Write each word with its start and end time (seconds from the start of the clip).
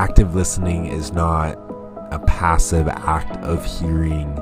active 0.00 0.34
listening 0.34 0.86
is 0.86 1.12
not 1.12 1.58
a 2.10 2.18
passive 2.26 2.88
act 2.88 3.36
of 3.44 3.62
hearing, 3.66 4.34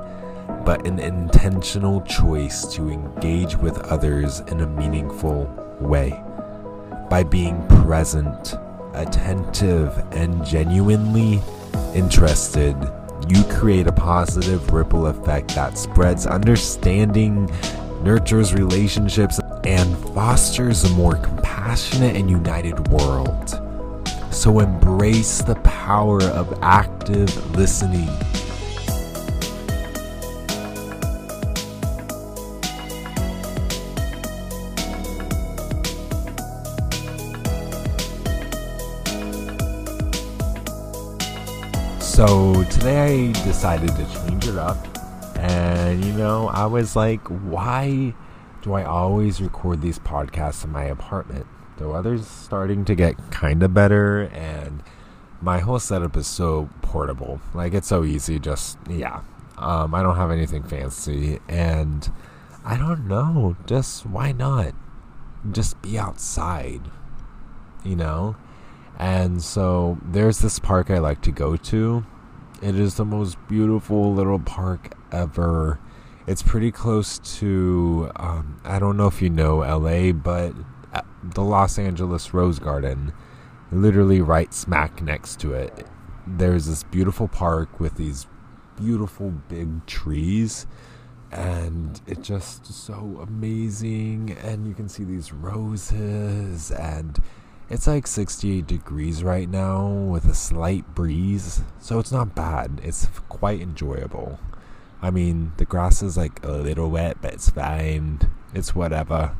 but 0.64 0.86
an 0.86 1.00
intentional 1.00 2.00
choice 2.02 2.64
to 2.64 2.88
engage 2.88 3.56
with 3.56 3.76
others 3.90 4.38
in 4.52 4.60
a 4.60 4.66
meaningful 4.68 5.52
way. 5.80 6.10
By 7.10 7.24
being 7.24 7.66
present, 7.66 8.54
attentive, 8.94 9.98
and 10.12 10.46
genuinely 10.46 11.42
interested, 11.92 12.76
you 13.28 13.42
create 13.50 13.88
a 13.88 13.92
positive 13.92 14.72
ripple 14.72 15.08
effect 15.08 15.56
that 15.56 15.76
spreads 15.76 16.24
understanding, 16.24 17.50
nurtures 18.04 18.54
relationships, 18.54 19.40
and 19.64 19.98
fosters 20.14 20.84
a 20.84 20.90
more 20.90 21.16
compassionate 21.16 22.14
and 22.14 22.30
united 22.30 22.86
world. 22.92 23.67
So 24.38 24.60
embrace 24.60 25.42
the 25.42 25.56
power 25.56 26.22
of 26.22 26.56
active 26.62 27.56
listening. 27.56 28.06
So 41.98 42.62
today 42.70 43.30
I 43.30 43.32
decided 43.44 43.90
to 43.96 44.06
change 44.14 44.46
it 44.46 44.56
up. 44.56 44.78
And 45.36 46.04
you 46.04 46.12
know, 46.12 46.46
I 46.46 46.66
was 46.66 46.94
like, 46.94 47.26
why 47.26 48.14
do 48.62 48.74
I 48.74 48.84
always 48.84 49.40
record 49.40 49.82
these 49.82 49.98
podcasts 49.98 50.64
in 50.64 50.70
my 50.70 50.84
apartment? 50.84 51.48
The 51.78 51.88
weather's 51.88 52.26
starting 52.26 52.84
to 52.86 52.94
get 52.96 53.30
kind 53.30 53.62
of 53.62 53.72
better, 53.72 54.22
and 54.32 54.82
my 55.40 55.60
whole 55.60 55.78
setup 55.78 56.16
is 56.16 56.26
so 56.26 56.68
portable. 56.82 57.40
Like, 57.54 57.72
it's 57.72 57.86
so 57.86 58.04
easy, 58.04 58.40
just, 58.40 58.78
yeah. 58.90 59.22
Um, 59.56 59.94
I 59.94 60.02
don't 60.02 60.16
have 60.16 60.32
anything 60.32 60.64
fancy, 60.64 61.38
and 61.48 62.10
I 62.64 62.76
don't 62.76 63.06
know, 63.06 63.56
just 63.66 64.04
why 64.04 64.32
not? 64.32 64.74
Just 65.52 65.80
be 65.80 65.96
outside, 65.96 66.82
you 67.84 67.94
know? 67.94 68.36
And 68.98 69.40
so 69.40 69.98
there's 70.04 70.40
this 70.40 70.58
park 70.58 70.90
I 70.90 70.98
like 70.98 71.22
to 71.22 71.30
go 71.30 71.56
to. 71.56 72.04
It 72.60 72.74
is 72.74 72.96
the 72.96 73.04
most 73.04 73.38
beautiful 73.46 74.12
little 74.12 74.40
park 74.40 74.94
ever. 75.12 75.78
It's 76.26 76.42
pretty 76.42 76.72
close 76.72 77.20
to, 77.38 78.10
um, 78.16 78.60
I 78.64 78.80
don't 78.80 78.96
know 78.96 79.06
if 79.06 79.22
you 79.22 79.30
know 79.30 79.58
LA, 79.58 80.10
but 80.12 80.54
the 81.22 81.42
Los 81.42 81.78
Angeles 81.78 82.32
Rose 82.32 82.58
Garden, 82.58 83.12
literally 83.70 84.20
right 84.20 84.52
smack 84.52 85.02
next 85.02 85.40
to 85.40 85.52
it. 85.52 85.86
There's 86.26 86.66
this 86.66 86.82
beautiful 86.82 87.28
park 87.28 87.80
with 87.80 87.96
these 87.96 88.26
beautiful 88.76 89.30
big 89.48 89.84
trees 89.86 90.66
and 91.30 92.00
it's 92.06 92.26
just 92.26 92.66
so 92.66 93.18
amazing 93.20 94.36
and 94.42 94.66
you 94.66 94.74
can 94.74 94.88
see 94.88 95.04
these 95.04 95.32
roses 95.32 96.70
and 96.70 97.20
it's 97.70 97.86
like 97.86 98.06
68 98.06 98.66
degrees 98.66 99.22
right 99.22 99.48
now 99.48 99.86
with 99.86 100.24
a 100.24 100.34
slight 100.34 100.94
breeze, 100.94 101.60
so 101.78 101.98
it's 101.98 102.10
not 102.10 102.34
bad. 102.34 102.80
It's 102.82 103.08
quite 103.28 103.60
enjoyable. 103.60 104.38
I 105.02 105.10
mean, 105.10 105.52
the 105.58 105.66
grass 105.66 106.02
is 106.02 106.16
like 106.16 106.42
a 106.42 106.52
little 106.52 106.88
wet, 106.90 107.18
but 107.20 107.34
it's 107.34 107.50
fine. 107.50 108.20
It's 108.54 108.74
whatever. 108.74 109.36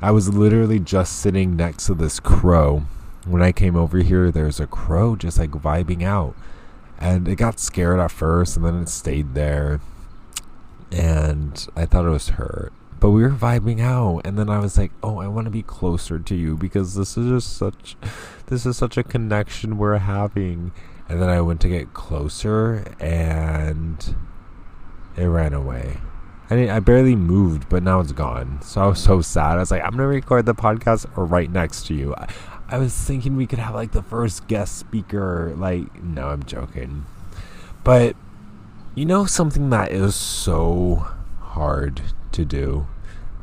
I 0.00 0.10
was 0.10 0.28
literally 0.34 0.78
just 0.78 1.18
sitting 1.20 1.56
next 1.56 1.86
to 1.86 1.94
this 1.94 2.20
crow. 2.20 2.84
When 3.24 3.42
I 3.42 3.52
came 3.52 3.76
over 3.76 3.98
here, 3.98 4.30
there's 4.30 4.60
a 4.60 4.66
crow 4.66 5.16
just 5.16 5.38
like 5.38 5.50
vibing 5.50 6.02
out. 6.04 6.34
And 6.98 7.26
it 7.28 7.36
got 7.36 7.58
scared 7.58 7.98
at 8.00 8.10
first, 8.10 8.56
and 8.56 8.64
then 8.64 8.82
it 8.82 8.88
stayed 8.88 9.34
there. 9.34 9.80
And 10.92 11.66
I 11.76 11.84
thought 11.86 12.06
it 12.06 12.10
was 12.10 12.30
hurt. 12.30 12.72
but 13.00 13.10
we 13.10 13.22
were 13.22 13.30
vibing 13.30 13.80
out 13.80 14.22
and 14.24 14.38
then 14.38 14.48
i 14.48 14.58
was 14.58 14.78
like 14.78 14.90
oh 15.02 15.18
i 15.18 15.26
want 15.28 15.44
to 15.44 15.50
be 15.50 15.62
closer 15.62 16.18
to 16.18 16.34
you 16.34 16.56
because 16.56 16.94
this 16.94 17.16
is 17.18 17.28
just 17.28 17.54
such 17.56 17.94
this 18.46 18.64
is 18.64 18.74
such 18.76 18.96
a 18.96 19.02
connection 19.02 19.76
we're 19.76 19.98
having 19.98 20.72
and 21.08 21.20
then 21.20 21.28
i 21.28 21.38
went 21.40 21.60
to 21.60 21.68
get 21.68 21.92
closer 21.92 22.84
and 22.98 24.16
it 25.16 25.26
ran 25.26 25.52
away 25.52 25.98
I, 26.50 26.76
I 26.76 26.80
barely 26.80 27.16
moved 27.16 27.68
but 27.68 27.82
now 27.82 28.00
it's 28.00 28.12
gone 28.12 28.60
so 28.62 28.80
i 28.82 28.86
was 28.86 29.02
so 29.02 29.20
sad 29.20 29.56
i 29.56 29.60
was 29.60 29.70
like 29.70 29.82
i'm 29.82 29.90
gonna 29.90 30.06
record 30.06 30.46
the 30.46 30.54
podcast 30.54 31.06
right 31.16 31.50
next 31.50 31.86
to 31.86 31.94
you 31.94 32.14
I, 32.14 32.28
I 32.68 32.78
was 32.78 32.94
thinking 32.94 33.36
we 33.36 33.46
could 33.46 33.58
have 33.58 33.74
like 33.74 33.92
the 33.92 34.02
first 34.02 34.46
guest 34.46 34.78
speaker 34.78 35.54
like 35.56 36.02
no 36.02 36.28
i'm 36.28 36.44
joking 36.44 37.04
but 37.84 38.16
you 38.96 39.04
know 39.04 39.26
something 39.26 39.68
that 39.70 39.92
is 39.92 40.14
so 40.14 41.06
hard 41.40 42.00
to 42.32 42.44
do. 42.44 42.86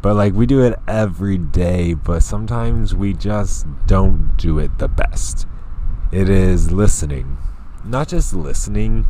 But 0.01 0.15
like 0.15 0.33
we 0.33 0.45
do 0.45 0.63
it 0.63 0.79
every 0.87 1.37
day, 1.37 1.93
but 1.93 2.23
sometimes 2.23 2.93
we 2.95 3.13
just 3.13 3.65
don't 3.85 4.35
do 4.35 4.59
it 4.59 4.79
the 4.79 4.87
best. 4.87 5.47
It 6.11 6.27
is 6.27 6.71
listening. 6.71 7.37
Not 7.85 8.07
just 8.07 8.33
listening, 8.33 9.05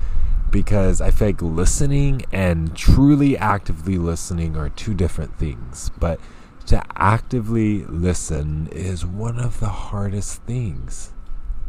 because 0.53 1.01
I 1.01 1.11
feel 1.11 1.29
like 1.29 1.41
listening 1.41 2.21
and 2.31 2.73
truly 2.77 3.37
actively 3.37 3.97
listening 3.97 4.55
are 4.55 4.69
two 4.69 4.93
different 4.93 5.37
things. 5.37 5.91
But 5.99 6.21
to 6.67 6.81
actively 6.95 7.83
listen 7.83 8.67
is 8.71 9.05
one 9.05 9.39
of 9.39 9.59
the 9.59 9.67
hardest 9.67 10.43
things. 10.43 11.11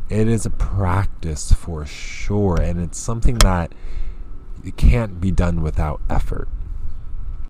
It 0.09 0.29
is 0.29 0.47
a 0.47 0.51
practice 0.51 1.53
for 1.53 1.85
sure, 1.85 2.61
and 2.61 2.81
it's 2.81 2.99
something 2.99 3.39
that 3.39 3.73
can't 4.77 5.21
be 5.21 5.33
done 5.33 5.63
without 5.63 6.01
effort 6.09 6.49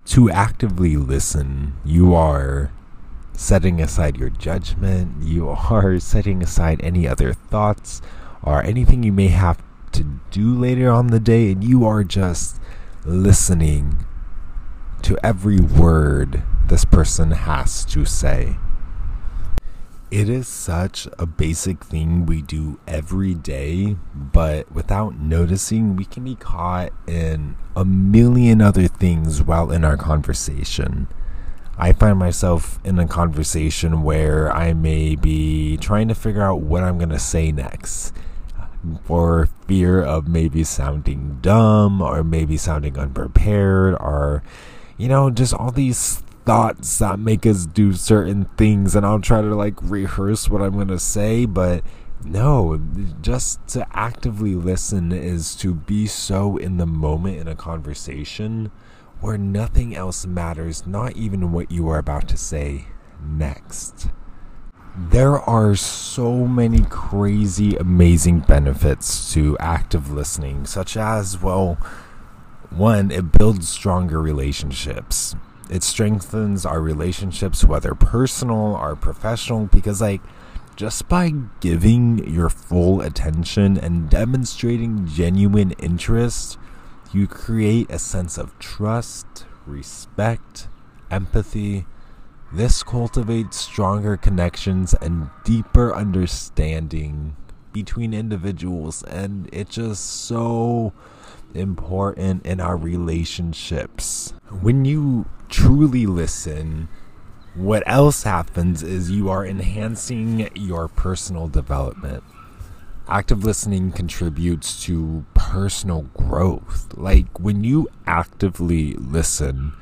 to 0.07 0.31
actively 0.31 0.97
listen, 0.97 1.75
you 1.85 2.15
are 2.15 2.71
setting 3.33 3.81
aside 3.81 4.17
your 4.17 4.31
judgment, 4.31 5.23
you 5.23 5.49
are 5.71 5.99
setting 5.99 6.43
aside 6.43 6.81
any 6.83 7.09
other 7.09 7.33
thoughts 7.33 8.03
or 8.43 8.63
anything 8.63 9.03
you 9.03 9.13
may 9.13 9.29
have 9.29 9.63
to 9.95 10.21
do 10.31 10.55
later 10.55 10.91
on 10.91 11.09
the 11.09 11.21
day, 11.21 11.53
and 11.53 11.65
you 11.65 11.87
are 11.87 12.05
just 12.05 12.61
listening 13.05 14.05
to 15.03 15.19
every 15.25 15.61
word 15.61 16.43
this 16.67 16.85
person 16.85 17.31
has 17.33 17.85
to 17.87 18.05
say. 18.05 18.57
It 20.11 20.29
is 20.29 20.47
such 20.47 21.09
a 21.19 21.27
basic 21.27 21.83
thing 21.83 22.25
we 22.25 22.41
do 22.41 22.79
every 22.87 23.35
day, 23.35 23.97
but 24.15 24.71
without 24.71 25.19
noticing, 25.19 25.97
we 25.97 26.05
can 26.05 26.25
be 26.25 26.37
caught 26.37 26.93
in 27.07 27.57
a 27.75 27.85
million 27.85 28.61
other 28.61 28.87
things 28.87 29.43
while 29.43 29.71
in 29.71 29.85
our 29.85 29.97
conversation. 29.97 31.09
I 31.77 31.93
find 31.93 32.19
myself 32.19 32.79
in 32.85 32.99
a 32.99 33.09
conversation 33.09 34.05
where 34.05 34.53
I 34.53 34.73
may 34.73 35.17
be 35.17 35.77
trying 35.79 36.07
to 36.09 36.15
figure 36.15 36.43
out 36.43 36.61
what 36.61 36.85
I'm 36.85 36.99
going 36.99 37.09
to 37.09 37.19
say 37.19 37.51
next 37.51 38.13
for 39.05 39.49
fear 39.67 40.03
of 40.03 40.29
maybe 40.29 40.65
sounding 40.65 41.39
dumb 41.41 42.01
or 42.01 42.23
maybe 42.23 42.57
sounding 42.57 42.99
unprepared 42.99 43.95
or, 43.95 44.43
you 44.97 45.09
know, 45.09 45.31
just 45.31 45.55
all 45.55 45.71
these 45.71 46.23
thoughts 46.45 46.99
that 46.99 47.19
make 47.19 47.47
us 47.47 47.67
do 47.67 47.93
certain 47.93 48.45
things. 48.57 48.95
And 48.95 49.05
I'll 49.05 49.21
try 49.21 49.41
to 49.41 49.55
like 49.55 49.75
rehearse 49.83 50.49
what 50.49 50.63
I'm 50.63 50.73
going 50.73 50.89
to 50.89 50.99
say 50.99 51.47
but 51.47 51.83
no 52.25 52.81
just 53.21 53.67
to 53.69 53.87
actively 53.93 54.55
listen 54.55 55.13
is 55.13 55.55
to 55.57 55.75
be 55.75 56.07
so 56.07 56.57
in 56.57 56.79
the 56.79 56.87
moment 56.87 57.37
in 57.37 57.47
a 57.47 57.55
conversation 57.55 58.71
where 59.21 59.37
nothing 59.37 59.95
else 59.95 60.27
matters 60.27 60.87
not 60.87 61.17
even 61.17 61.53
what 61.53 61.71
you 61.71 61.89
are 61.89 61.99
about 61.99 62.27
to 62.29 62.37
say 62.37 62.87
next 63.23 64.09
there 64.97 65.39
are 65.39 65.75
so 65.75 66.47
many 66.47 66.85
crazy 66.89 67.77
amazing 67.77 68.41
benefits 68.41 69.33
to 69.33 69.57
active 69.59 70.11
listening 70.11 70.65
such 70.65 70.97
as 70.97 71.41
well 71.41 71.75
one 72.71 73.11
it 73.11 73.33
builds 73.33 73.69
stronger 73.69 74.21
relationships 74.21 75.35
it 75.71 75.83
strengthens 75.83 76.67
our 76.67 76.81
relationships, 76.81 77.65
whether 77.65 77.95
personal 77.95 78.77
or 78.77 78.97
professional, 78.97 79.67
because, 79.67 80.01
like, 80.01 80.21
just 80.77 81.09
by 81.09 81.33
giving 81.61 82.29
your 82.29 82.51
full 82.51 83.01
attention 83.01 83.79
and 83.79 84.11
demonstrating 84.11 85.07
genuine 85.07 85.71
interest, 85.73 86.59
you 87.13 87.27
create 87.27 87.91
a 87.91 87.99
sense 87.99 88.37
of 88.37 88.59
trust, 88.59 89.47
respect, 89.67 90.69
empathy. 91.11 91.87
This 92.55 92.85
cultivates 92.85 93.57
stronger 93.57 94.17
connections 94.17 94.95
and 95.03 95.29
deeper 95.43 95.93
understanding 95.93 97.35
between 97.73 98.15
individuals, 98.15 99.03
and 99.03 99.49
it's 99.53 99.75
just 99.75 100.05
so 100.05 100.93
important 101.53 102.47
in 102.47 102.61
our 102.61 102.77
relationships. 102.77 104.35
When 104.63 104.85
you 104.85 105.27
truly 105.49 106.07
listen, 106.07 106.89
what 107.57 107.83
else 107.87 108.23
happens 108.23 108.85
is 108.85 109.11
you 109.11 109.29
are 109.29 109.45
enhancing 109.45 110.49
your 110.55 110.87
personal 110.87 111.49
development. 111.49 112.23
active 113.09 113.45
listening 113.45 113.93
contributes 113.93 114.83
to 114.85 115.25
personal 115.35 116.03
growth. 116.15 116.89
Like 116.95 117.39
when 117.39 117.65
you 117.65 117.89
actively 118.07 118.95
listen, 118.95 119.73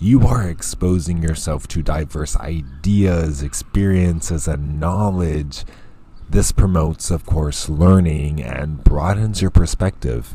you 0.00 0.26
are 0.26 0.48
exposing 0.48 1.22
yourself 1.22 1.68
to 1.68 1.82
diverse 1.82 2.34
ideas, 2.36 3.42
experiences, 3.42 4.48
and 4.48 4.80
knowledge. 4.80 5.64
This 6.30 6.52
promotes, 6.52 7.10
of 7.10 7.26
course, 7.26 7.68
learning 7.68 8.42
and 8.42 8.82
broadens 8.82 9.42
your 9.42 9.50
perspective. 9.50 10.32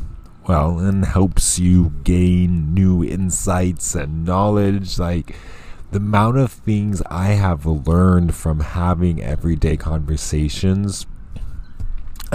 Well, 0.47 0.77
and 0.77 1.03
helps 1.03 1.57
you 1.57 1.93
gain 2.03 2.75
new 2.75 3.03
insights 3.03 3.95
and 3.95 4.23
knowledge. 4.23 4.99
Like 4.99 5.35
the 5.89 5.97
amount 5.97 6.37
of 6.37 6.51
things 6.51 7.01
I 7.09 7.29
have 7.29 7.65
learned 7.65 8.35
from 8.35 8.59
having 8.59 9.19
everyday 9.23 9.77
conversations. 9.77 11.07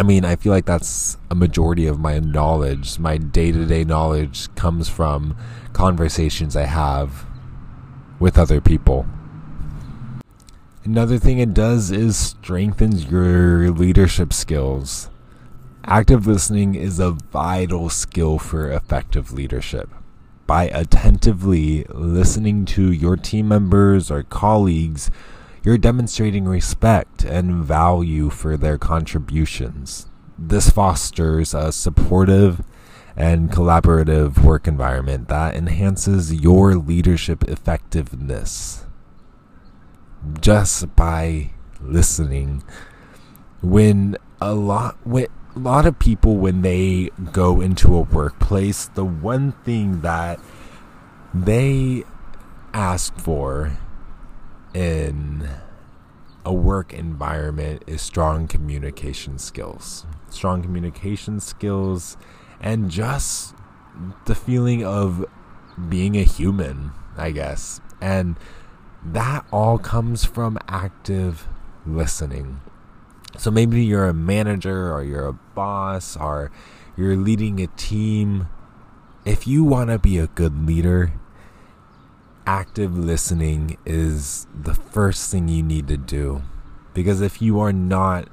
I 0.01 0.03
mean, 0.03 0.25
I 0.25 0.37
feel 0.37 0.51
like 0.51 0.65
that's 0.65 1.19
a 1.31 1.35
majority 1.35 1.87
of 1.87 2.01
my 2.01 2.21
knowledge. 2.21 2.99
My 2.99 3.19
day 3.19 3.53
to 3.53 3.67
day 3.67 3.85
knowledge 3.85 4.49
comes 4.55 4.89
from 4.89 5.37
conversations 5.75 6.57
I 6.57 6.63
have 6.63 7.27
with 8.19 8.39
other 8.39 8.63
people. 8.63 9.05
Another 10.85 11.19
thing 11.19 11.39
it 11.39 11.53
does 11.53 11.91
is 11.91 12.17
strengthens 12.17 13.11
your 13.11 13.71
leadership 13.73 14.33
skills. 14.33 15.11
Active 15.85 16.27
listening 16.27 16.77
is 16.77 16.99
a 16.99 17.11
vital 17.11 17.91
skill 17.91 18.39
for 18.39 18.73
effective 18.73 19.35
leadership. 19.35 19.91
By 20.47 20.69
attentively 20.69 21.85
listening 21.91 22.65
to 22.77 22.91
your 22.91 23.19
team 23.19 23.49
members 23.49 24.11
or 24.11 24.23
colleagues, 24.23 25.11
you're 25.63 25.79
demonstrating 25.79 26.47
respect 26.47 27.25
and 27.25 27.65
value 27.65 28.31
for 28.31 28.57
their 28.57 28.79
contributions. 28.79 30.07
This 30.39 30.71
fosters 30.71 31.53
a 31.53 31.71
supportive 31.71 32.63
and 33.17 33.51
collaborative 33.51 34.43
work 34.43 34.67
environment 34.67 35.29
that 35.29 35.55
enhances 35.55 36.33
your 36.33 36.75
leadership 36.75 37.45
effectiveness 37.45 38.87
just 40.41 40.95
by 40.97 41.51
listening. 41.83 42.63
When 43.61 44.17
a 44.41 44.55
lot 44.55 44.97
when 45.05 45.27
a 45.55 45.59
lot 45.59 45.85
of 45.85 45.99
people 45.99 46.37
when 46.37 46.63
they 46.63 47.11
go 47.33 47.61
into 47.61 47.95
a 47.95 48.01
workplace, 48.01 48.87
the 48.87 49.05
one 49.05 49.53
thing 49.65 50.01
that 50.01 50.41
they 51.35 52.05
ask 52.73 53.15
for 53.19 53.77
in 54.75 55.49
a 56.45 56.53
work 56.53 56.93
environment 56.93 57.83
is 57.87 58.01
strong 58.03 58.49
communication 58.49 59.39
skills. 59.39 60.07
Strong 60.31 60.63
communication 60.63 61.41
skills 61.41 62.17
and 62.61 62.91
just 62.91 63.55
the 64.27 64.35
feeling 64.35 64.85
of 64.85 65.25
being 65.89 66.17
a 66.17 66.23
human, 66.23 66.93
I 67.17 67.31
guess. 67.31 67.81
And 68.01 68.37
that 69.05 69.45
all 69.53 69.79
comes 69.79 70.25
from 70.25 70.59
active 70.69 71.49
listening. 71.87 72.61
So 73.37 73.51
maybe 73.51 73.85
you're 73.85 74.09
a 74.09 74.15
manager 74.15 74.93
or 74.93 75.03
you're 75.03 75.27
a 75.27 75.33
boss 75.33 76.17
or 76.17 76.51
you're 76.97 77.17
leading 77.17 77.61
a 77.61 77.67
team. 77.69 78.49
If 79.25 79.47
you 79.47 79.65
want 79.65 79.91
to 79.91 79.99
be 79.99 80.19
a 80.19 80.27
good 80.29 80.67
leader, 80.67 81.13
active 82.47 82.97
listening 82.97 83.77
is 83.85 84.47
the 84.55 84.75
first 84.75 85.31
thing 85.31 85.49
you 85.49 85.63
need 85.63 85.89
to 85.89 85.97
do. 85.97 86.43
Because 86.95 87.21
if 87.21 87.41
you 87.41 87.61
are 87.61 87.73
not 87.73 88.29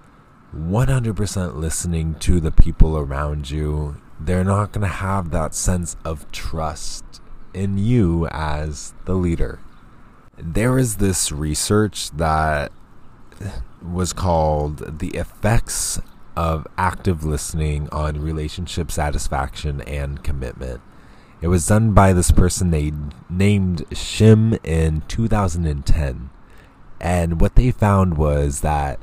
100% 0.55 1.55
listening 1.55 2.15
to 2.15 2.39
the 2.39 2.51
people 2.51 2.97
around 2.97 3.49
you, 3.49 3.97
they're 4.19 4.43
not 4.43 4.71
going 4.71 4.81
to 4.81 4.87
have 4.87 5.29
that 5.31 5.53
sense 5.53 5.95
of 6.03 6.31
trust 6.31 7.21
in 7.53 7.77
you 7.77 8.27
as 8.27 8.93
the 9.05 9.13
leader. 9.13 9.59
There 10.37 10.77
is 10.77 10.97
this 10.97 11.31
research 11.31 12.11
that 12.11 12.71
was 13.81 14.13
called 14.13 14.99
The 14.99 15.09
Effects 15.09 15.99
of 16.35 16.67
Active 16.77 17.23
Listening 17.23 17.89
on 17.89 18.21
Relationship 18.21 18.91
Satisfaction 18.91 19.81
and 19.81 20.23
Commitment. 20.23 20.81
It 21.39 21.47
was 21.49 21.67
done 21.67 21.93
by 21.93 22.13
this 22.13 22.31
person 22.31 22.71
they 22.71 22.91
named 23.29 23.87
Shim 23.91 24.57
in 24.65 25.01
2010. 25.07 26.29
And 26.99 27.39
what 27.39 27.55
they 27.55 27.69
found 27.69 28.17
was 28.17 28.61
that 28.61 28.99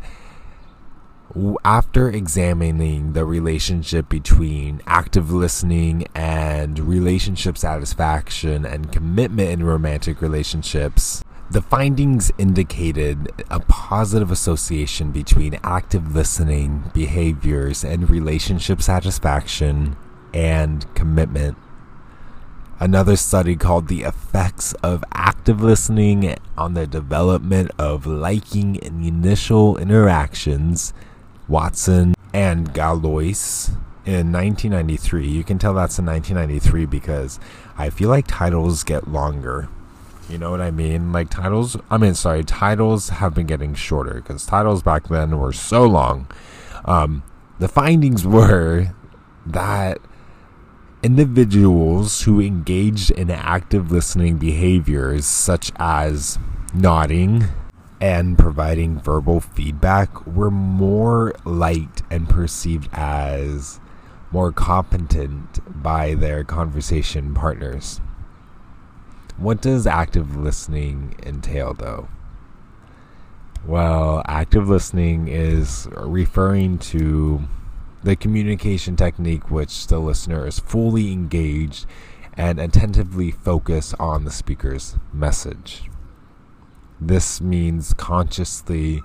after 1.64 2.10
examining 2.10 3.12
the 3.12 3.24
relationship 3.24 4.08
between 4.08 4.80
active 4.86 5.32
listening 5.32 6.06
and 6.14 6.78
relationship 6.78 7.58
satisfaction 7.58 8.64
and 8.64 8.92
commitment 8.92 9.50
in 9.50 9.64
romantic 9.64 10.20
relationships, 10.20 11.24
the 11.50 11.62
findings 11.62 12.32
indicated 12.38 13.44
a 13.50 13.60
positive 13.60 14.30
association 14.30 15.12
between 15.12 15.58
active 15.62 16.14
listening 16.14 16.90
behaviors 16.94 17.84
and 17.84 18.10
relationship 18.10 18.80
satisfaction 18.82 19.96
and 20.32 20.92
commitment. 20.94 21.56
Another 22.80 23.14
study 23.14 23.54
called 23.54 23.86
The 23.86 24.02
Effects 24.02 24.72
of 24.82 25.04
Active 25.12 25.62
Listening 25.62 26.36
on 26.58 26.74
the 26.74 26.88
Development 26.88 27.70
of 27.78 28.04
Liking 28.04 28.74
in 28.76 29.04
Initial 29.04 29.78
Interactions, 29.78 30.92
Watson 31.46 32.14
and 32.32 32.74
Galois 32.74 33.68
in 34.04 34.32
1993. 34.32 35.26
You 35.28 35.44
can 35.44 35.58
tell 35.58 35.72
that's 35.72 36.00
in 36.00 36.06
1993 36.06 36.86
because 36.86 37.38
I 37.78 37.90
feel 37.90 38.08
like 38.08 38.26
titles 38.26 38.82
get 38.82 39.06
longer. 39.06 39.68
You 40.28 40.38
know 40.38 40.50
what 40.50 40.60
I 40.60 40.72
mean? 40.72 41.12
Like 41.12 41.30
titles, 41.30 41.76
I 41.90 41.96
mean, 41.96 42.14
sorry, 42.14 42.42
titles 42.42 43.10
have 43.10 43.34
been 43.34 43.46
getting 43.46 43.74
shorter 43.74 44.14
because 44.14 44.46
titles 44.46 44.82
back 44.82 45.06
then 45.06 45.38
were 45.38 45.52
so 45.52 45.84
long. 45.84 46.26
Um, 46.84 47.22
the 47.60 47.68
findings 47.68 48.26
were 48.26 48.94
that 49.46 49.98
individuals 51.04 52.22
who 52.22 52.40
engaged 52.40 53.10
in 53.10 53.30
active 53.30 53.92
listening 53.92 54.38
behaviors 54.38 55.26
such 55.26 55.70
as 55.76 56.38
nodding 56.72 57.44
and 58.00 58.38
providing 58.38 58.98
verbal 58.98 59.38
feedback 59.38 60.26
were 60.26 60.50
more 60.50 61.34
liked 61.44 62.02
and 62.10 62.26
perceived 62.26 62.88
as 62.94 63.78
more 64.32 64.50
competent 64.50 65.82
by 65.82 66.14
their 66.14 66.42
conversation 66.42 67.34
partners. 67.34 68.00
What 69.36 69.60
does 69.60 69.86
active 69.86 70.34
listening 70.34 71.16
entail, 71.22 71.74
though? 71.74 72.08
Well, 73.66 74.22
active 74.26 74.70
listening 74.70 75.28
is 75.28 75.86
referring 75.92 76.78
to 76.78 77.42
the 78.04 78.14
communication 78.14 78.96
technique 78.96 79.50
which 79.50 79.86
the 79.86 79.98
listener 79.98 80.46
is 80.46 80.60
fully 80.60 81.10
engaged 81.10 81.86
and 82.34 82.60
attentively 82.60 83.30
focused 83.30 83.94
on 83.98 84.24
the 84.24 84.30
speaker's 84.30 84.96
message. 85.12 85.84
This 87.00 87.40
means 87.40 87.94
consciously 87.94 89.00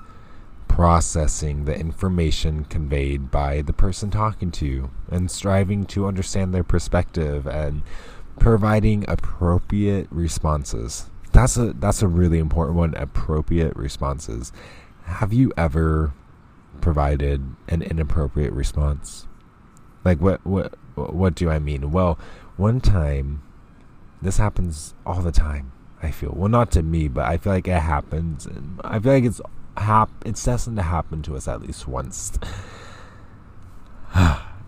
processing 0.67 1.65
the 1.65 1.75
information 1.75 2.65
conveyed 2.65 3.31
by 3.31 3.61
the 3.61 3.73
person 3.73 4.11
talking 4.11 4.51
to 4.51 4.65
you 4.65 4.91
and 5.09 5.31
striving 5.31 5.85
to 5.85 6.05
understand 6.05 6.53
their 6.53 6.63
perspective 6.63 7.47
and 7.47 7.81
providing 8.37 9.05
appropriate 9.07 10.07
responses. 10.11 11.09
That's 11.31 11.57
a 11.57 11.73
that's 11.73 12.01
a 12.01 12.07
really 12.07 12.39
important 12.39 12.77
one, 12.77 12.93
appropriate 12.95 13.75
responses. 13.75 14.51
Have 15.03 15.33
you 15.33 15.51
ever 15.57 16.13
provided 16.81 17.55
an 17.67 17.81
inappropriate 17.81 18.53
response? 18.53 19.27
Like 20.03 20.19
what 20.19 20.45
what 20.45 20.75
what 20.95 21.35
do 21.35 21.49
I 21.49 21.59
mean? 21.59 21.91
Well, 21.91 22.17
one 22.57 22.81
time 22.81 23.41
this 24.21 24.37
happens 24.37 24.93
all 25.05 25.21
the 25.21 25.31
time. 25.31 25.71
I 26.01 26.11
feel 26.11 26.33
well, 26.35 26.49
not 26.49 26.71
to 26.71 26.83
me, 26.83 27.07
but 27.07 27.25
I 27.25 27.37
feel 27.37 27.53
like 27.53 27.67
it 27.67 27.79
happens, 27.79 28.45
and 28.45 28.79
I 28.83 28.99
feel 28.99 29.13
like 29.13 29.25
it's 29.25 29.41
hap- 29.75 30.23
it's 30.25 30.43
destined 30.43 30.77
to 30.77 30.83
happen 30.83 31.21
to 31.23 31.35
us 31.35 31.47
at 31.47 31.61
least 31.61 31.87
once. 31.87 32.37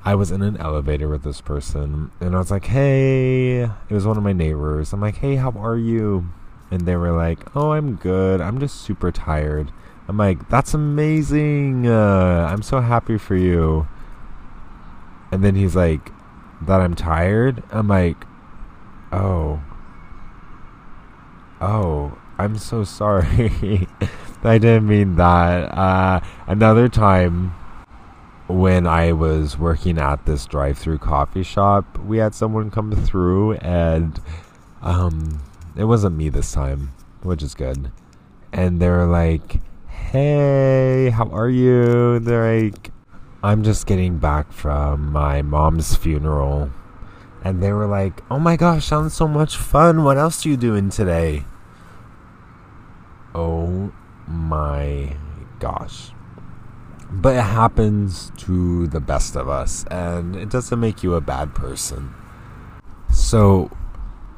I 0.03 0.15
was 0.15 0.31
in 0.31 0.41
an 0.41 0.57
elevator 0.57 1.07
with 1.07 1.23
this 1.23 1.41
person, 1.41 2.11
and 2.19 2.35
I 2.35 2.39
was 2.39 2.51
like, 2.51 2.65
"Hey," 2.65 3.61
it 3.61 3.91
was 3.91 4.05
one 4.05 4.17
of 4.17 4.23
my 4.23 4.33
neighbors. 4.33 4.91
I'm 4.93 5.01
like, 5.01 5.17
"Hey, 5.17 5.35
how 5.35 5.51
are 5.51 5.77
you?" 5.77 6.29
And 6.69 6.81
they 6.81 6.95
were 6.95 7.11
like, 7.11 7.55
"Oh, 7.55 7.71
I'm 7.71 7.95
good. 7.95 8.41
I'm 8.41 8.59
just 8.59 8.81
super 8.81 9.11
tired." 9.11 9.71
I'm 10.07 10.17
like, 10.17 10.49
"That's 10.49 10.73
amazing. 10.73 11.87
Uh, 11.87 12.47
I'm 12.51 12.61
so 12.61 12.81
happy 12.81 13.17
for 13.17 13.35
you." 13.35 13.87
And 15.31 15.43
then 15.43 15.55
he's 15.55 15.75
like, 15.75 16.11
"That 16.61 16.81
I'm 16.81 16.95
tired." 16.95 17.63
I'm 17.71 17.87
like, 17.87 18.25
"Oh." 19.11 19.61
Oh, 21.61 22.17
I'm 22.37 22.57
so 22.57 22.83
sorry. 22.99 23.87
I 24.43 24.57
didn't 24.57 24.87
mean 24.87 25.15
that. 25.17 25.77
Uh, 25.77 26.19
another 26.47 26.89
time 26.89 27.53
when 28.47 28.87
I 28.87 29.13
was 29.13 29.57
working 29.57 29.97
at 29.97 30.25
this 30.25 30.45
drive 30.45 30.77
through 30.77 30.97
coffee 30.97 31.43
shop, 31.43 31.97
we 31.99 32.17
had 32.17 32.33
someone 32.33 32.69
come 32.71 32.91
through 32.91 33.53
and 33.53 34.19
um 34.81 35.39
it 35.75 35.85
wasn't 35.85 36.17
me 36.17 36.29
this 36.29 36.51
time, 36.51 36.91
which 37.21 37.43
is 37.43 37.53
good. 37.53 37.91
And 38.51 38.81
they 38.81 38.89
were 38.89 39.05
like, 39.05 39.61
Hey, 40.11 41.09
how 41.09 41.29
are 41.29 41.49
you? 41.49 42.19
They're 42.19 42.63
like 42.63 42.91
I'm 43.41 43.63
just 43.63 43.87
getting 43.87 44.17
back 44.17 44.51
from 44.51 45.09
my 45.09 45.41
mom's 45.41 45.95
funeral. 45.95 46.69
And 47.45 47.63
they 47.63 47.71
were 47.71 47.87
like, 47.87 48.21
Oh 48.29 48.37
my 48.37 48.57
gosh, 48.57 48.87
sounds 48.87 49.13
so 49.13 49.25
much 49.25 49.55
fun. 49.55 50.03
What 50.03 50.17
else 50.17 50.45
are 50.45 50.49
you 50.49 50.57
doing 50.57 50.89
today? 50.89 51.45
Oh 53.33 53.93
my 54.27 55.15
gosh. 55.59 56.11
But 57.09 57.37
it 57.37 57.43
happens 57.43 58.33
to 58.39 58.87
the 58.87 58.99
best 58.99 59.37
of 59.37 59.47
us, 59.47 59.85
and 59.89 60.35
it 60.35 60.49
doesn't 60.49 60.77
make 60.77 61.03
you 61.03 61.13
a 61.13 61.21
bad 61.21 61.55
person. 61.55 62.13
So, 63.13 63.71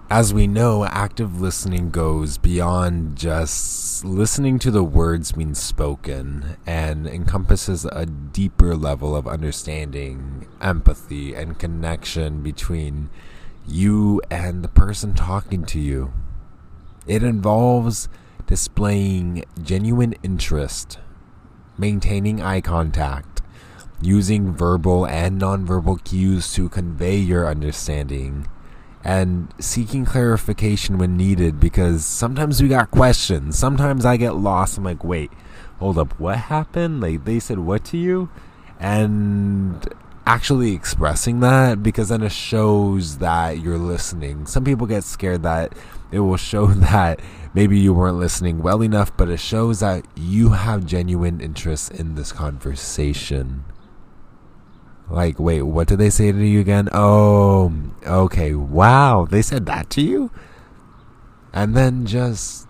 as 0.10 0.33
we 0.33 0.48
know, 0.48 0.86
active 0.86 1.41
listening 1.41 1.89
goes 1.89 2.38
beyond 2.38 3.15
just 3.17 4.05
listening 4.05 4.60
to 4.60 4.72
the 4.72 4.83
words 4.83 5.31
being 5.31 5.55
spoken 5.55 6.57
and 6.67 7.07
encompasses 7.07 7.86
a 7.86 8.05
deeper 8.05 8.75
level 8.75 9.15
of 9.15 9.27
understanding, 9.27 10.48
empathy, 10.62 11.33
and 11.33 11.57
connection 11.57 12.41
between 12.41 13.10
you 13.67 14.22
and 14.29 14.63
the 14.63 14.67
person 14.67 15.13
talking 15.13 15.65
to 15.65 15.79
you. 15.79 16.13
It 17.07 17.24
involves 17.24 18.07
displaying 18.45 19.45
genuine 19.62 20.13
interest 20.22 21.00
maintaining 21.77 22.41
eye 22.41 22.62
contact, 22.62 23.41
using 24.01 24.53
verbal 24.53 25.05
and 25.05 25.41
nonverbal 25.41 26.03
cues 26.03 26.53
to 26.53 26.69
convey 26.69 27.17
your 27.17 27.48
understanding, 27.48 28.48
and 29.03 29.53
seeking 29.60 30.05
clarification 30.05 30.98
when 30.98 31.17
needed 31.17 31.60
because 31.60 32.05
sometimes 32.05 32.62
we 32.62 32.69
got 32.69 32.91
questions. 32.91 33.57
Sometimes 33.57 34.05
I 34.05 34.17
get 34.17 34.36
lost. 34.36 34.77
I'm 34.77 34.83
like, 34.83 35.03
wait, 35.03 35.31
hold 35.79 35.98
up, 35.98 36.17
what 36.19 36.38
happened? 36.38 37.01
Like, 37.01 37.25
they 37.25 37.39
said 37.39 37.60
what 37.60 37.83
to 37.86 37.98
you? 37.98 38.29
And 38.79 39.86
actually 40.25 40.74
expressing 40.74 41.41
that 41.41 41.83
because 41.83 42.10
then 42.10 42.22
it 42.22 42.31
shows 42.31 43.17
that 43.17 43.60
you're 43.60 43.77
listening. 43.77 44.45
Some 44.45 44.63
people 44.63 44.88
get 44.88 45.03
scared 45.03 45.43
that 45.43 45.74
it 46.12 46.19
will 46.19 46.38
show 46.51 46.67
that 46.67 47.19
maybe 47.53 47.77
you 47.79 47.93
weren't 47.93 48.17
listening 48.17 48.62
well 48.62 48.81
enough, 48.81 49.15
but 49.17 49.29
it 49.29 49.39
shows 49.39 49.81
that 49.81 50.05
you 50.15 50.50
have 50.50 50.86
genuine 50.86 51.41
interest 51.41 51.91
in 51.91 52.15
this 52.15 52.31
conversation. 52.31 53.65
Like, 55.13 55.39
wait, 55.39 55.62
what 55.62 55.88
did 55.88 56.00
they 56.00 56.10
say 56.10 56.32
to 56.32 56.43
you 56.43 56.60
again? 56.60 56.89
Oh, 56.91 57.72
okay, 58.03 58.55
wow, 58.55 59.27
they 59.29 59.43
said 59.43 59.67
that 59.67 59.91
to 59.91 60.01
you? 60.01 60.32
And 61.53 61.77
then 61.77 62.08
just, 62.08 62.67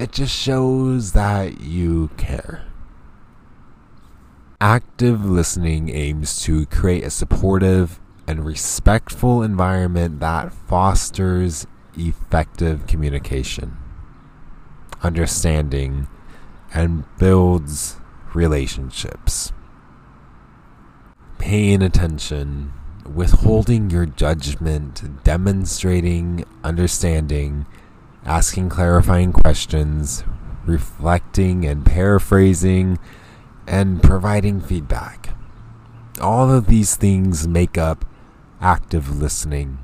it 0.00 0.10
just 0.10 0.36
shows 0.36 1.12
that 1.12 1.60
you 1.60 2.10
care. 2.16 2.64
Active 4.60 5.24
listening 5.24 5.88
aims 5.88 6.42
to 6.42 6.66
create 6.66 7.04
a 7.04 7.10
supportive 7.10 8.00
and 8.26 8.44
respectful 8.44 9.40
environment 9.40 10.18
that 10.18 10.52
fosters 10.52 11.64
effective 11.96 12.88
communication, 12.88 13.76
understanding, 15.00 16.08
and 16.74 17.04
builds 17.18 17.98
relationships. 18.34 19.52
Paying 21.44 21.82
attention, 21.82 22.72
withholding 23.04 23.90
your 23.90 24.06
judgment, 24.06 25.22
demonstrating 25.24 26.46
understanding, 26.64 27.66
asking 28.24 28.70
clarifying 28.70 29.30
questions, 29.34 30.24
reflecting 30.64 31.66
and 31.66 31.84
paraphrasing, 31.84 32.98
and 33.66 34.02
providing 34.02 34.58
feedback. 34.58 35.36
All 36.18 36.50
of 36.50 36.66
these 36.66 36.96
things 36.96 37.46
make 37.46 37.76
up 37.76 38.06
active 38.62 39.14
listening. 39.14 39.80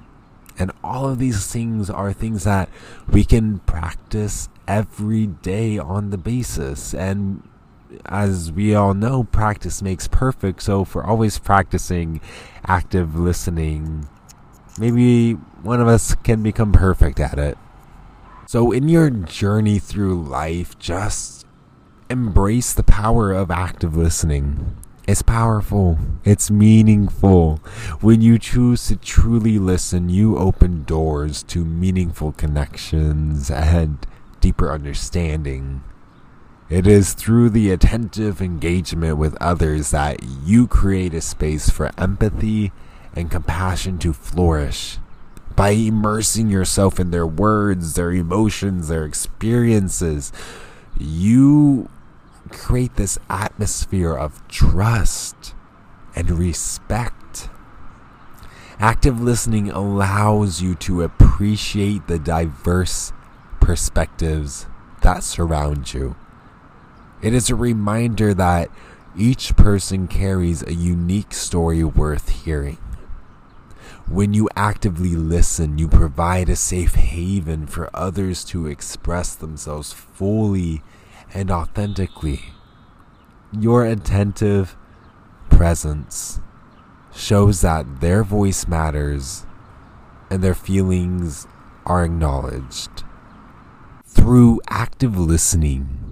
And 0.59 0.73
all 0.83 1.11
of 1.11 1.19
these 1.19 1.47
things 1.47 1.91
are 1.91 2.15
things 2.15 2.45
that 2.45 2.71
we 3.07 3.23
can 3.23 3.59
practice 3.61 4.49
every 4.67 5.27
day 5.27 5.77
on 5.77 6.09
the 6.09 6.19
basis. 6.19 6.95
And 6.95 7.47
as 8.07 8.53
we 8.53 8.75
all 8.75 8.95
know, 8.95 9.25
practice 9.25 9.83
makes 9.83 10.09
perfect. 10.09 10.63
So 10.63 10.83
if 10.83 10.95
we're 10.95 11.05
always 11.05 11.39
practicing 11.39 12.21
active 12.65 13.19
listening, 13.19 14.09
maybe 14.79 15.33
one 15.33 15.81
of 15.81 15.89
us 15.89 16.15
can 16.17 16.43
become 16.43 16.73
perfect 16.73 17.21
at 17.21 17.39
it. 17.39 17.59
So 18.47 18.73
in 18.73 18.89
your 18.89 19.11
journey 19.11 19.79
through 19.79 20.23
life, 20.23 20.79
just 20.79 21.47
embrace 22.09 22.73
the 22.73 22.83
power 22.83 23.33
of 23.33 23.51
active 23.51 23.97
listening. 23.97 24.77
It's 25.07 25.23
powerful. 25.23 25.99
It's 26.25 26.51
meaningful. 26.51 27.57
When 28.01 28.23
you 28.23 28.39
choose 28.39 28.87
to 28.89 28.97
truly 28.97 29.59
listen, 29.59 30.09
you 30.09 30.39
open 30.39 30.85
doors 30.85 31.43
to 31.45 31.65
meaningful 31.65 32.33
connections 32.33 33.51
and 33.51 33.99
deeper 34.41 34.73
understanding. 34.73 35.83
It 36.71 36.87
is 36.87 37.15
through 37.15 37.51
the 37.51 37.73
attentive 37.73 38.41
engagement 38.41 39.17
with 39.17 39.37
others 39.41 39.91
that 39.91 40.23
you 40.23 40.69
create 40.69 41.13
a 41.15 41.21
space 41.21 41.69
for 41.69 41.91
empathy 41.99 42.71
and 43.13 43.29
compassion 43.29 43.99
to 43.99 44.13
flourish. 44.13 44.99
By 45.57 45.71
immersing 45.71 46.49
yourself 46.49 47.01
in 47.01 47.11
their 47.11 47.27
words, 47.27 47.95
their 47.95 48.13
emotions, 48.13 48.87
their 48.87 49.05
experiences, 49.05 50.31
you 50.97 51.89
create 52.53 52.95
this 52.95 53.19
atmosphere 53.29 54.15
of 54.15 54.47
trust 54.47 55.55
and 56.15 56.31
respect. 56.31 57.49
Active 58.79 59.21
listening 59.21 59.73
allows 59.73 60.63
you 60.63 60.77
to 60.77 61.03
appreciate 61.03 62.07
the 62.07 62.21
diverse 62.21 63.13
perspectives 63.59 64.69
that 65.03 65.25
surround 65.25 65.93
you. 65.93 66.15
It 67.23 67.35
is 67.35 67.51
a 67.51 67.55
reminder 67.55 68.33
that 68.35 68.71
each 69.17 69.55
person 69.57 70.09
carries 70.09 70.63
a 70.63 70.73
unique 70.73 71.35
story 71.35 71.85
worth 71.85 72.45
hearing. 72.45 72.79
When 74.09 74.33
you 74.33 74.49
actively 74.57 75.15
listen, 75.15 75.79
you 75.79 75.87
provide 75.87 76.49
a 76.49 76.57
safe 76.57 76.95
haven 76.95 77.67
for 77.67 77.91
others 77.95 78.43
to 78.47 78.67
express 78.67 79.35
themselves 79.35 79.93
fully 79.93 80.83
and 81.35 81.51
authentically. 81.51 82.41
Your 83.53 83.85
attentive 83.85 84.77
presence 85.51 86.41
shows 87.15 87.61
that 87.61 88.01
their 88.01 88.25
voice 88.25 88.67
matters 88.67 89.45
and 90.31 90.43
their 90.43 90.55
feelings 90.55 91.47
are 91.85 92.05
acknowledged. 92.05 93.05
Through 94.07 94.61
active 94.69 95.19
listening, 95.19 96.10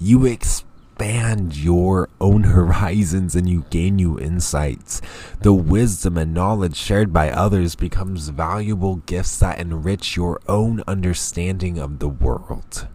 you 0.00 0.24
expand 0.26 1.56
your 1.56 2.08
own 2.20 2.42
horizons 2.54 3.34
and 3.34 3.48
you 3.48 3.64
gain 3.70 3.96
new 3.96 4.18
insights. 4.18 5.00
The 5.40 5.52
wisdom 5.52 6.16
and 6.16 6.34
knowledge 6.34 6.76
shared 6.76 7.12
by 7.12 7.30
others 7.30 7.74
becomes 7.74 8.28
valuable 8.28 8.96
gifts 8.96 9.38
that 9.38 9.58
enrich 9.58 10.16
your 10.16 10.40
own 10.48 10.82
understanding 10.86 11.78
of 11.78 11.98
the 11.98 12.08
world. 12.08 12.88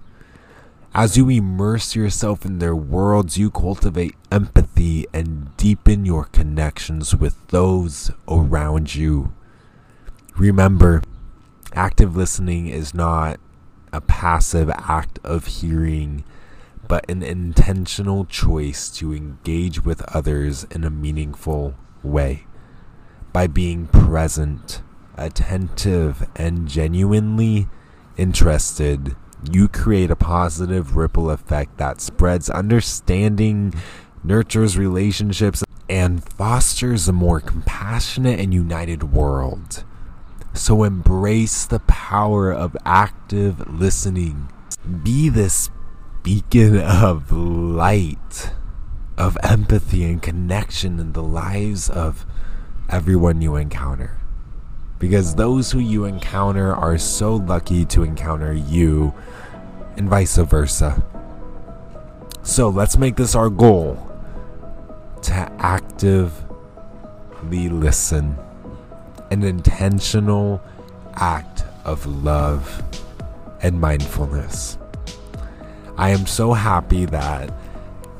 As 0.95 1.17
you 1.17 1.27
immerse 1.27 1.95
yourself 1.95 2.45
in 2.45 2.59
their 2.59 2.75
worlds, 2.75 3.35
you 3.35 3.49
cultivate 3.49 4.15
empathy 4.31 5.07
and 5.11 5.55
deepen 5.57 6.05
your 6.05 6.25
connections 6.25 7.15
with 7.15 7.47
those 7.47 8.11
around 8.27 8.93
you. 8.93 9.33
Remember, 10.35 11.01
active 11.73 12.15
listening 12.15 12.67
is 12.67 12.93
not 12.93 13.39
a 13.91 14.01
passive 14.01 14.69
act 14.69 15.17
of 15.23 15.47
hearing, 15.47 16.23
but 16.93 17.09
an 17.09 17.23
intentional 17.23 18.23
choice 18.23 18.87
to 18.87 19.15
engage 19.15 19.83
with 19.83 20.03
others 20.13 20.63
in 20.65 20.83
a 20.83 20.91
meaningful 20.91 21.73
way. 22.03 22.45
By 23.31 23.47
being 23.47 23.87
present, 23.87 24.83
attentive, 25.17 26.29
and 26.35 26.67
genuinely 26.67 27.67
interested, 28.15 29.15
you 29.51 29.67
create 29.67 30.11
a 30.11 30.15
positive 30.15 30.95
ripple 30.95 31.31
effect 31.31 31.79
that 31.79 31.99
spreads 31.99 32.47
understanding, 32.47 33.73
nurtures 34.23 34.77
relationships, 34.77 35.63
and 35.89 36.23
fosters 36.23 37.07
a 37.07 37.11
more 37.11 37.39
compassionate 37.39 38.39
and 38.39 38.53
united 38.53 39.11
world. 39.11 39.83
So 40.53 40.83
embrace 40.83 41.65
the 41.65 41.79
power 41.79 42.53
of 42.53 42.77
active 42.85 43.67
listening. 43.67 44.51
Be 45.01 45.29
this 45.29 45.71
beacon 46.23 46.79
of 46.79 47.31
light 47.33 48.51
of 49.17 49.37
empathy 49.43 50.05
and 50.05 50.21
connection 50.21 50.99
in 50.99 51.11
the 51.11 51.21
lives 51.21 51.89
of 51.89 52.25
everyone 52.89 53.41
you 53.41 53.55
encounter. 53.57 54.17
Because 54.99 55.35
those 55.35 55.71
who 55.71 55.79
you 55.79 56.05
encounter 56.05 56.73
are 56.73 56.97
so 56.97 57.35
lucky 57.35 57.83
to 57.85 58.03
encounter 58.03 58.53
you, 58.53 59.13
and 59.97 60.07
vice 60.09 60.37
versa. 60.37 61.03
So 62.41 62.69
let's 62.69 62.97
make 62.97 63.17
this 63.17 63.35
our 63.35 63.49
goal 63.49 63.97
to 65.23 65.33
actively 65.59 66.39
listen, 67.69 68.37
an 69.29 69.43
intentional 69.43 70.61
act 71.15 71.65
of 71.83 72.05
love 72.05 72.81
and 73.61 73.79
mindfulness. 73.79 74.77
I 75.95 76.09
am 76.09 76.25
so 76.25 76.53
happy 76.53 77.05
that 77.05 77.53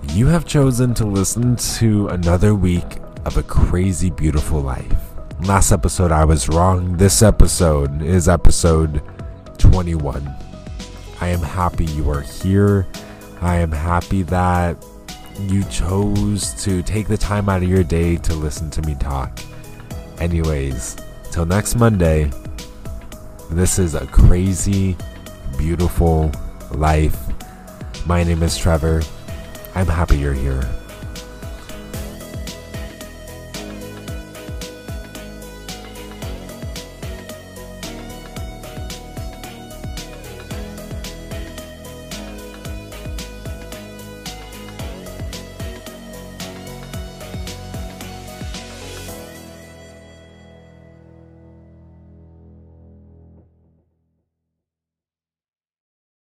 you 0.09 0.27
have 0.27 0.45
chosen 0.45 0.93
to 0.93 1.05
listen 1.05 1.55
to 1.55 2.07
another 2.09 2.53
week 2.53 2.99
of 3.25 3.37
a 3.37 3.43
crazy, 3.43 4.11
beautiful 4.11 4.61
life. 4.61 4.95
Last 5.41 5.71
episode, 5.71 6.11
I 6.11 6.23
was 6.23 6.47
wrong. 6.49 6.95
This 6.97 7.23
episode 7.23 8.03
is 8.03 8.29
episode 8.29 9.01
21. 9.57 10.23
I 11.19 11.27
am 11.29 11.39
happy 11.39 11.85
you 11.85 12.11
are 12.11 12.21
here. 12.21 12.85
I 13.41 13.55
am 13.55 13.71
happy 13.71 14.21
that 14.23 14.77
you 15.39 15.63
chose 15.63 16.53
to 16.63 16.83
take 16.83 17.07
the 17.07 17.17
time 17.17 17.49
out 17.49 17.63
of 17.63 17.69
your 17.69 17.83
day 17.83 18.17
to 18.17 18.35
listen 18.35 18.69
to 18.69 18.83
me 18.83 18.93
talk. 18.95 19.39
Anyways, 20.19 20.95
till 21.31 21.47
next 21.47 21.75
Monday, 21.75 22.29
this 23.49 23.79
is 23.79 23.95
a 23.95 24.05
crazy, 24.07 24.95
beautiful 25.57 26.31
life. 26.71 27.17
My 28.05 28.21
name 28.23 28.43
is 28.43 28.57
Trevor. 28.57 29.01
I'm 29.75 29.87
happy 29.87 30.17
you're 30.17 30.33
here. 30.33 30.82